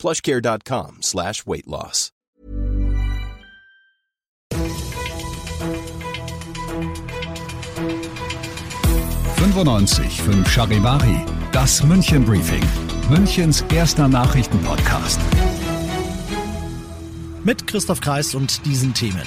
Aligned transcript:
plushcare.com 0.00 1.02
slash 1.02 1.46
weight 1.46 1.66
loss. 1.66 2.10
fünf 10.24 10.48
Charivari, 10.48 11.24
das 11.52 11.82
München 11.82 12.24
Briefing, 12.24 12.64
Münchens 13.10 13.64
erster 13.72 14.08
Nachrichtenpodcast. 14.08 15.20
Mit 17.44 17.66
Christoph 17.66 18.00
Kreis 18.00 18.34
und 18.34 18.64
diesen 18.64 18.94
Themen. 18.94 19.26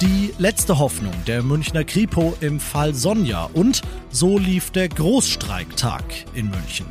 Die 0.00 0.32
letzte 0.38 0.78
Hoffnung 0.78 1.14
der 1.26 1.42
Münchner 1.42 1.84
Kripo 1.84 2.36
im 2.40 2.60
Fall 2.60 2.94
Sonja 2.94 3.48
und 3.52 3.82
so 4.10 4.38
lief 4.38 4.70
der 4.70 4.88
Großstreiktag 4.88 6.04
in 6.34 6.50
München. 6.50 6.86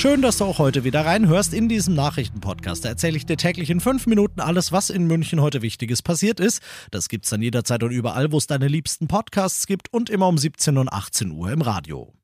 Schön, 0.00 0.22
dass 0.22 0.38
du 0.38 0.46
auch 0.46 0.58
heute 0.58 0.82
wieder 0.82 1.04
reinhörst 1.04 1.52
in 1.52 1.68
diesem 1.68 1.92
Nachrichtenpodcast. 1.92 2.86
Da 2.86 2.88
erzähle 2.88 3.18
ich 3.18 3.26
dir 3.26 3.36
täglich 3.36 3.68
in 3.68 3.80
fünf 3.80 4.06
Minuten 4.06 4.40
alles, 4.40 4.72
was 4.72 4.88
in 4.88 5.06
München 5.06 5.42
heute 5.42 5.60
Wichtiges 5.60 6.00
passiert 6.00 6.40
ist. 6.40 6.62
Das 6.90 7.10
gibt's 7.10 7.28
dann 7.28 7.42
jederzeit 7.42 7.82
und 7.82 7.90
überall, 7.90 8.32
wo 8.32 8.38
es 8.38 8.46
deine 8.46 8.66
liebsten 8.66 9.08
Podcasts 9.08 9.66
gibt 9.66 9.92
und 9.92 10.08
immer 10.08 10.28
um 10.28 10.38
17 10.38 10.78
und 10.78 10.90
18 10.90 11.30
Uhr 11.32 11.52
im 11.52 11.60
Radio. 11.60 12.14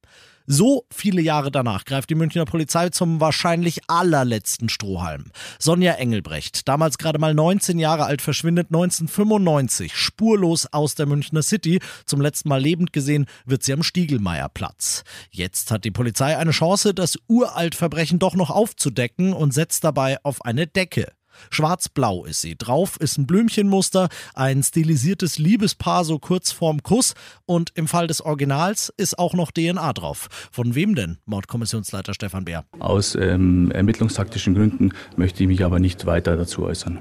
So 0.46 0.84
viele 0.92 1.20
Jahre 1.20 1.50
danach 1.50 1.84
greift 1.84 2.08
die 2.10 2.14
Münchner 2.14 2.44
Polizei 2.44 2.88
zum 2.90 3.20
wahrscheinlich 3.20 3.80
allerletzten 3.88 4.68
Strohhalm. 4.68 5.32
Sonja 5.58 5.94
Engelbrecht, 5.94 6.68
damals 6.68 6.98
gerade 6.98 7.18
mal 7.18 7.34
19 7.34 7.78
Jahre 7.78 8.04
alt, 8.04 8.22
verschwindet 8.22 8.68
1995 8.68 9.96
spurlos 9.96 10.66
aus 10.72 10.94
der 10.94 11.06
Münchner 11.06 11.42
City. 11.42 11.80
Zum 12.04 12.20
letzten 12.20 12.48
Mal 12.48 12.60
lebend 12.60 12.92
gesehen 12.92 13.26
wird 13.44 13.64
sie 13.64 13.72
am 13.72 13.82
Stiegelmeierplatz. 13.82 15.02
Jetzt 15.30 15.70
hat 15.70 15.84
die 15.84 15.90
Polizei 15.90 16.36
eine 16.36 16.52
Chance, 16.52 16.94
das 16.94 17.18
Uraltverbrechen 17.26 18.18
doch 18.18 18.36
noch 18.36 18.50
aufzudecken 18.50 19.32
und 19.32 19.52
setzt 19.52 19.82
dabei 19.82 20.18
auf 20.22 20.44
eine 20.44 20.66
Decke. 20.66 21.12
Schwarz-blau 21.50 22.24
ist 22.24 22.40
sie. 22.40 22.56
Drauf 22.56 22.96
ist 23.00 23.18
ein 23.18 23.26
Blümchenmuster, 23.26 24.08
ein 24.34 24.62
stilisiertes 24.62 25.38
Liebespaar 25.38 26.04
so 26.04 26.18
kurz 26.18 26.52
vorm 26.52 26.82
Kuss 26.82 27.14
und 27.44 27.70
im 27.74 27.88
Fall 27.88 28.06
des 28.06 28.20
Originals 28.20 28.92
ist 28.96 29.18
auch 29.18 29.34
noch 29.34 29.50
DNA 29.50 29.92
drauf. 29.92 30.28
Von 30.50 30.74
wem 30.74 30.94
denn, 30.94 31.18
Mordkommissionsleiter 31.26 32.14
Stefan 32.14 32.44
Bär? 32.44 32.64
Aus 32.78 33.14
ähm, 33.14 33.70
ermittlungstaktischen 33.70 34.54
Gründen 34.54 34.92
möchte 35.16 35.42
ich 35.42 35.48
mich 35.48 35.64
aber 35.64 35.78
nicht 35.78 36.06
weiter 36.06 36.36
dazu 36.36 36.64
äußern. 36.64 36.98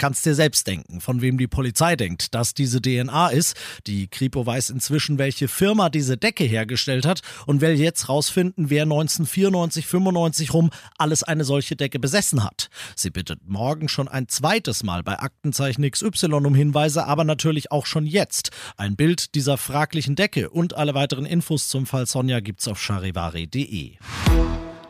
Kannst 0.00 0.24
dir 0.24 0.34
selbst 0.34 0.66
denken, 0.66 1.02
von 1.02 1.20
wem 1.20 1.36
die 1.36 1.46
Polizei 1.46 1.94
denkt, 1.94 2.34
dass 2.34 2.54
diese 2.54 2.80
DNA 2.80 3.28
ist. 3.28 3.54
Die 3.86 4.08
Kripo 4.08 4.46
weiß 4.46 4.70
inzwischen, 4.70 5.18
welche 5.18 5.46
Firma 5.46 5.90
diese 5.90 6.16
Decke 6.16 6.44
hergestellt 6.44 7.04
hat 7.04 7.20
und 7.44 7.60
will 7.60 7.78
jetzt 7.78 8.08
rausfinden, 8.08 8.70
wer 8.70 8.84
1994, 8.84 9.86
95 9.86 10.54
rum 10.54 10.70
alles 10.96 11.22
eine 11.22 11.44
solche 11.44 11.76
Decke 11.76 11.98
besessen 11.98 12.42
hat. 12.42 12.70
Sie 12.96 13.10
bittet 13.10 13.46
morgen 13.46 13.90
schon 13.90 14.08
ein 14.08 14.26
zweites 14.26 14.84
Mal 14.84 15.02
bei 15.02 15.18
Aktenzeichen 15.18 15.82
XY 15.82 16.32
um 16.32 16.54
Hinweise, 16.54 17.04
aber 17.04 17.24
natürlich 17.24 17.70
auch 17.70 17.84
schon 17.84 18.06
jetzt. 18.06 18.52
Ein 18.78 18.96
Bild 18.96 19.34
dieser 19.34 19.58
fraglichen 19.58 20.16
Decke 20.16 20.48
und 20.48 20.78
alle 20.78 20.94
weiteren 20.94 21.26
Infos 21.26 21.68
zum 21.68 21.84
Fall 21.84 22.06
Sonja 22.06 22.40
gibt's 22.40 22.66
auf 22.68 22.80
charivari.de. 22.80 23.98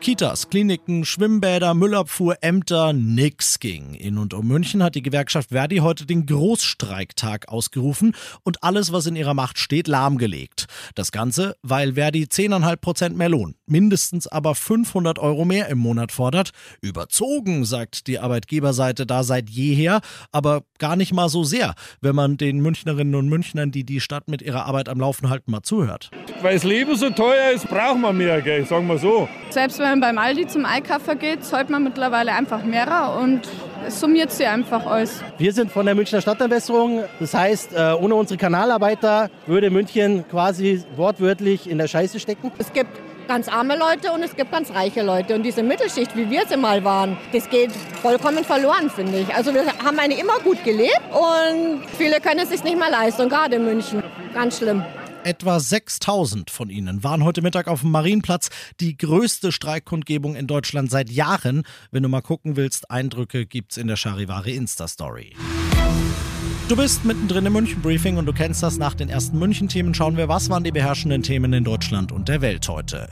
Kitas, 0.01 0.49
Kliniken, 0.49 1.05
Schwimmbäder, 1.05 1.75
Müllabfuhr, 1.75 2.39
Ämter, 2.41 2.95
nix 2.95 3.61
ging. 3.61 3.93
In 3.93 4.17
und 4.17 4.33
um 4.33 4.49
München 4.49 4.83
hat 4.83 4.95
die 4.95 5.03
Gewerkschaft 5.03 5.51
Verdi 5.51 5.77
heute 5.77 6.07
den 6.07 6.25
Großstreiktag 6.25 7.49
ausgerufen 7.49 8.17
und 8.43 8.65
alles, 8.65 8.93
was 8.93 9.05
in 9.05 9.15
ihrer 9.15 9.35
Macht 9.35 9.59
steht, 9.59 9.89
lahmgelegt. 9.89 10.69
Das 10.95 11.13
Ganze, 11.13 11.57
weil 11.63 11.95
Verdi 11.95 12.25
10,5 12.25 12.77
Prozent 12.77 13.17
mehr 13.17 13.29
Lohn, 13.29 13.55
mindestens 13.67 14.27
aber 14.27 14.55
500 14.55 15.19
Euro 15.19 15.45
mehr 15.45 15.69
im 15.69 15.79
Monat 15.79 16.13
fordert. 16.13 16.51
Überzogen, 16.81 17.65
sagt 17.65 18.07
die 18.07 18.19
Arbeitgeberseite 18.19 19.07
da 19.07 19.23
seit 19.23 19.51
jeher, 19.51 20.01
aber 20.33 20.63
gar 20.79 20.97
nicht 20.97 21.13
mal 21.13 21.29
so 21.29 21.45
sehr, 21.45 21.75
wenn 22.01 22.15
man 22.15 22.37
den 22.37 22.61
Münchnerinnen 22.61 23.15
und 23.15 23.29
Münchnern, 23.29 23.71
die 23.71 23.85
die 23.85 24.01
Stadt 24.01 24.29
mit 24.29 24.43
ihrer 24.43 24.67
Arbeit 24.67 24.89
am 24.89 25.01
Laufen 25.01 25.31
halten, 25.31 25.51
mal 25.51 25.63
zuhört. 25.63 26.11
Weil 26.43 26.55
das 26.55 26.65
Leben 26.65 26.97
so 26.97 27.11
teuer 27.11 27.53
ist, 27.55 27.69
brauchen 27.69 28.01
wir 28.01 28.13
mehr, 28.13 28.41
gell? 28.43 28.67
sagen 28.67 28.87
wir 28.87 28.99
so. 28.99 29.29
Selbst 29.51 29.79
wenn 29.79 29.89
man 29.89 30.01
beim 30.01 30.19
Aldi 30.19 30.47
zum 30.47 30.65
Einkaufen 30.65 31.19
geht, 31.19 31.45
zahlt 31.45 31.71
man 31.71 31.85
mittlerweile 31.85 32.33
einfach 32.33 32.65
mehr 32.65 32.81
und 33.21 33.43
es 33.87 34.01
summiert 34.01 34.31
sich 34.31 34.47
einfach 34.47 34.85
alles. 34.87 35.23
Wir 35.39 35.53
sind 35.53 35.71
von 35.73 35.87
der 35.87 35.95
Münchner 35.95 36.21
Stadtentwässerung. 36.21 37.05
Das 37.19 37.35
heißt, 37.35 37.73
äh, 37.75 37.93
ohne 38.01 38.15
unsere 38.15 38.39
Kanalarbeiter 38.39 39.31
würde 39.47 39.71
München 39.71 40.25
quasi 40.29 40.83
wortwörtlich 40.97 41.69
in 41.69 41.79
der 41.79 41.89
Scheiße 41.89 42.21
stecken. 42.21 42.53
Es 42.59 42.73
gibt 42.73 42.91
ganz 43.29 43.49
arme 43.49 43.77
Leute 43.77 44.11
und 44.13 44.23
es 44.25 44.35
gibt 44.35 44.51
ganz 44.51 44.73
reiche 44.75 45.03
Leute. 45.03 45.35
Und 45.37 45.45
diese 45.45 45.63
Mittelschicht, 45.63 46.17
wie 46.17 46.29
wir 46.29 46.43
sie 46.49 46.57
mal 46.57 46.83
waren, 46.83 47.17
das 47.33 47.49
geht 47.49 47.71
vollkommen 48.03 48.45
verloren, 48.45 48.91
finde 48.91 49.19
ich. 49.21 49.35
Also 49.35 49.55
wir 49.55 49.65
haben 49.85 49.99
eine 49.99 50.19
immer 50.19 50.39
gut 50.43 50.65
gelebt 50.65 51.01
und 51.13 51.83
viele 51.97 52.21
können 52.21 52.41
es 52.41 52.49
sich 52.49 52.65
nicht 52.65 52.77
mehr 52.77 52.91
leisten, 52.91 53.29
gerade 53.29 53.57
in 53.57 53.65
München. 53.65 54.03
Ganz 54.35 54.59
schlimm. 54.59 54.83
Etwa 55.25 55.61
6000 55.61 56.51
von 56.51 56.71
ihnen 56.71 57.05
waren 57.05 57.25
heute 57.25 57.43
Mittag 57.43 57.69
auf 57.69 57.83
dem 57.83 57.91
Marienplatz. 57.91 58.49
Die 58.81 58.97
größte 58.97 59.53
Streikkundgebung 59.53 60.35
in 60.35 60.47
Deutschland 60.47 60.91
seit 60.91 61.11
Jahren. 61.11 61.65
Wenn 61.91 62.03
du 62.03 62.09
mal 62.09 62.23
gucken 62.23 62.57
willst, 62.57 62.91
Eindrücke 62.91 63.45
gibt's 63.45 63.77
in 63.77 63.87
der 63.87 63.97
Charivari 63.97 64.57
Insta-Story. 64.57 65.35
Du 66.71 66.77
bist 66.77 67.05
mittendrin 67.05 67.47
im 67.47 67.55
München-Briefing 67.55 68.17
und 68.17 68.27
du 68.27 68.33
kennst 68.33 68.63
das. 68.63 68.79
Nach 68.79 68.95
den 68.95 69.09
ersten 69.09 69.37
München-Themen 69.41 69.93
schauen 69.93 70.17
wir, 70.17 70.29
was 70.29 70.51
waren 70.51 70.63
die 70.63 70.71
beherrschenden 70.71 71.25
Themen 71.25 71.53
in 71.53 71.65
Deutschland 71.65 72.13
und 72.13 72.29
der 72.29 72.43
Welt 72.43 72.69
heute. 72.69 73.09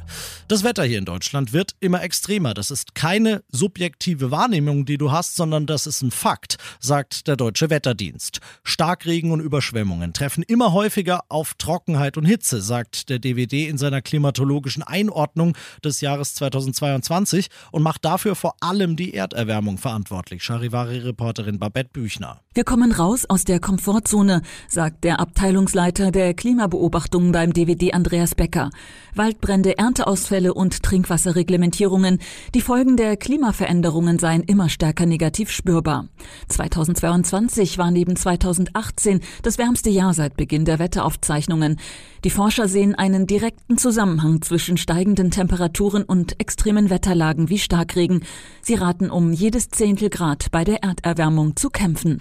Das 0.46 0.62
Wetter 0.62 0.84
hier 0.84 0.98
in 0.98 1.04
Deutschland 1.04 1.52
wird 1.52 1.74
immer 1.80 2.00
extremer. 2.00 2.54
Das 2.54 2.70
ist 2.70 2.94
keine 2.94 3.42
subjektive 3.50 4.30
Wahrnehmung, 4.30 4.84
die 4.84 4.96
du 4.96 5.10
hast, 5.10 5.34
sondern 5.34 5.66
das 5.66 5.88
ist 5.88 6.02
ein 6.02 6.12
Fakt, 6.12 6.58
sagt 6.78 7.26
der 7.26 7.34
Deutsche 7.34 7.68
Wetterdienst. 7.68 8.38
Starkregen 8.62 9.32
und 9.32 9.40
Überschwemmungen 9.40 10.12
treffen 10.12 10.44
immer 10.44 10.72
häufiger 10.72 11.22
auf 11.28 11.54
Trockenheit 11.54 12.16
und 12.16 12.26
Hitze, 12.26 12.62
sagt 12.62 13.08
der 13.08 13.18
DWD 13.18 13.68
in 13.68 13.76
seiner 13.76 14.02
klimatologischen 14.02 14.84
Einordnung 14.84 15.56
des 15.82 16.00
Jahres 16.00 16.34
2022 16.36 17.48
und 17.72 17.82
macht 17.82 18.04
dafür 18.04 18.36
vor 18.36 18.54
allem 18.60 18.94
die 18.94 19.14
Erderwärmung 19.14 19.78
verantwortlich. 19.78 20.44
Charivari-Reporterin 20.44 21.58
Babette 21.58 21.90
Büchner. 21.92 22.40
Wir 22.58 22.64
kommen 22.64 22.90
raus 22.90 23.24
aus 23.24 23.44
der 23.44 23.60
Komfortzone, 23.60 24.42
sagt 24.66 25.04
der 25.04 25.20
Abteilungsleiter 25.20 26.10
der 26.10 26.34
Klimabeobachtungen 26.34 27.30
beim 27.30 27.52
DWD 27.52 27.94
Andreas 27.94 28.34
Becker. 28.34 28.70
Waldbrände, 29.14 29.78
Ernteausfälle 29.78 30.52
und 30.52 30.82
Trinkwasserreglementierungen. 30.82 32.18
Die 32.56 32.60
Folgen 32.60 32.96
der 32.96 33.16
Klimaveränderungen 33.16 34.18
seien 34.18 34.42
immer 34.42 34.68
stärker 34.68 35.06
negativ 35.06 35.52
spürbar. 35.52 36.08
2022 36.48 37.78
war 37.78 37.92
neben 37.92 38.16
2018 38.16 39.20
das 39.44 39.58
wärmste 39.58 39.90
Jahr 39.90 40.12
seit 40.12 40.36
Beginn 40.36 40.64
der 40.64 40.80
Wetteraufzeichnungen. 40.80 41.78
Die 42.24 42.30
Forscher 42.30 42.66
sehen 42.66 42.96
einen 42.96 43.28
direkten 43.28 43.78
Zusammenhang 43.78 44.42
zwischen 44.42 44.76
steigenden 44.76 45.30
Temperaturen 45.30 46.02
und 46.02 46.40
extremen 46.40 46.90
Wetterlagen 46.90 47.50
wie 47.50 47.58
Starkregen. 47.58 48.24
Sie 48.62 48.74
raten 48.74 49.10
um 49.10 49.32
jedes 49.32 49.68
Zehntel 49.68 50.10
Grad 50.10 50.50
bei 50.50 50.64
der 50.64 50.82
Erderwärmung 50.82 51.54
zu 51.54 51.70
kämpfen. 51.70 52.20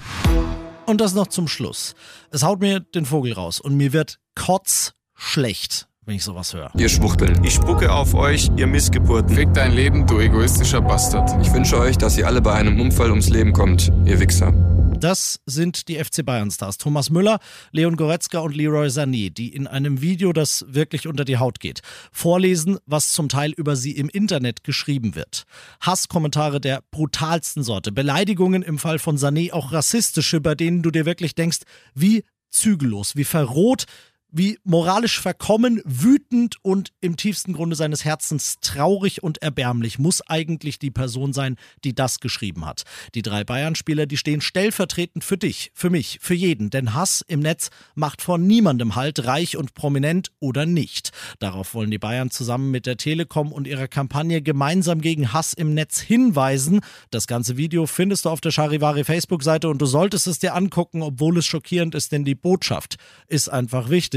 Und 0.86 1.02
das 1.02 1.14
noch 1.14 1.28
zum 1.28 1.48
Schluss. 1.48 1.96
Es 2.32 2.44
haut 2.44 2.62
mir 2.62 2.80
den 2.80 3.06
Vogel 3.06 3.34
raus 3.34 3.60
und 3.60 3.76
mir 3.76 3.92
wird 3.92 4.20
kotzschlecht, 4.36 5.88
wenn 6.06 6.16
ich 6.16 6.24
sowas 6.24 6.54
höre. 6.54 6.72
Ihr 6.78 6.88
Schwuchteln. 6.90 7.44
Ich 7.44 7.56
spucke 7.56 7.92
auf 7.92 8.14
euch, 8.14 8.50
ihr 8.56 8.68
Missgeburten. 8.68 9.36
Fick 9.36 9.54
dein 9.54 9.74
Leben, 9.74 10.08
du 10.08 10.20
egoistischer 10.20 10.82
Bastard. 10.82 11.30
Ich 11.46 11.52
wünsche 11.54 11.78
euch, 11.78 11.98
dass 11.98 12.18
ihr 12.18 12.26
alle 12.26 12.42
bei 12.42 12.54
einem 12.54 12.80
Unfall 12.80 13.10
ums 13.10 13.30
Leben 13.30 13.52
kommt, 13.52 13.92
ihr 14.06 14.20
Wichser. 14.20 14.54
Das 15.00 15.40
sind 15.46 15.90
die 15.90 16.04
FC 16.04 16.26
Bayern-Stars 16.26 16.80
Thomas 16.80 17.12
Müller, 17.12 17.40
Leon 17.72 17.98
Goretzka 17.98 18.40
und 18.40 18.56
Leroy 18.56 18.88
Sané, 18.88 19.30
die 19.32 19.54
in 19.54 19.68
einem 19.68 20.02
Video, 20.02 20.34
das 20.34 20.66
wirklich 20.68 21.08
unter 21.08 21.24
die 21.24 21.38
Haut 21.38 21.60
geht, 21.60 21.82
vorlesen, 22.12 22.80
was 22.88 23.12
zum 23.12 23.30
Teil 23.30 23.52
über 23.52 23.76
sie 23.76 23.92
im 23.92 24.10
Internet 24.10 24.64
geschrieben 24.64 25.14
wird. 25.14 25.44
Hasskommentare 25.82 26.60
der 26.60 26.82
brutalsten 26.90 27.62
Sorte, 27.62 27.92
Beleidigungen 27.92 28.64
im 28.64 28.80
Fall 28.80 28.98
von 28.98 29.18
Sané, 29.18 29.54
auch 29.54 29.72
rassistische, 29.72 30.42
bei 30.42 30.56
denen 30.56 30.82
du 30.82 30.90
dir 30.90 31.06
wirklich 31.06 31.36
denkst, 31.36 31.60
wie 31.94 32.24
zügellos, 32.50 33.16
wie 33.16 33.24
verroht 33.24 33.86
Wie 34.30 34.60
moralisch 34.66 35.22
verkommen, 35.22 35.82
wütend 35.86 36.58
und 36.62 36.92
im 37.00 37.16
tiefsten 37.16 37.54
Grunde 37.54 37.78
seines 37.78 38.04
Herzens 38.04 38.58
traurig 38.60 39.24
und 39.24 39.42
erbärmlich 39.42 40.00
muss 40.00 40.22
eigentlich 40.28 40.80
die 40.80 40.92
Person 40.92 41.32
sein, 41.32 41.56
die 41.86 41.96
das 41.96 42.20
geschrieben 42.20 42.66
hat. 42.66 42.84
Die 43.16 43.22
drei 43.22 43.46
Bayern-Spieler, 43.46 44.06
die 44.06 44.18
stehen 44.18 44.42
stellvertretend 44.42 45.24
für 45.24 45.38
dich, 45.38 45.72
für 45.74 45.90
mich, 45.90 46.20
für 46.22 46.34
jeden. 46.34 46.70
Denn 46.70 46.94
Hass 46.94 47.24
im 47.26 47.40
Netz 47.40 47.70
macht 47.96 48.22
vor 48.22 48.38
niemandem 48.38 48.96
Halt, 48.96 49.26
reich 49.26 49.56
und 49.56 49.74
prominent 49.74 50.32
oder 50.42 50.66
nicht. 50.66 51.12
Darauf 51.40 51.74
wollen 51.74 51.92
die 51.92 51.98
Bayern 51.98 52.30
zusammen 52.30 52.70
mit 52.70 52.86
der 52.86 52.98
Telekom 52.98 53.54
und 53.54 53.66
ihrer 53.66 53.88
Kampagne 53.88 54.42
gemeinsam 54.42 55.00
gegen 55.00 55.32
Hass 55.32 55.54
im 55.54 55.74
Netz 55.74 56.02
hinweisen. 56.02 56.82
Das 57.12 57.28
ganze 57.28 57.56
Video 57.56 57.86
findest 57.86 58.26
du 58.26 58.30
auf 58.30 58.42
der 58.42 58.52
Charivari 58.52 59.06
Facebook-Seite 59.06 59.70
und 59.70 59.82
du 59.82 59.86
solltest 59.86 60.28
es 60.28 60.40
dir 60.40 60.54
angucken, 60.54 61.02
obwohl 61.02 61.38
es 61.38 61.46
schockierend 61.46 61.96
ist, 61.96 62.12
denn 62.12 62.26
die 62.26 62.36
Botschaft 62.36 62.98
ist 63.30 63.48
einfach 63.48 63.90
wichtig 63.90 64.17